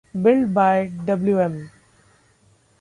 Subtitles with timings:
[0.19, 1.69] Built by Wm.